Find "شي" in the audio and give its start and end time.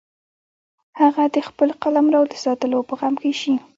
3.41-3.53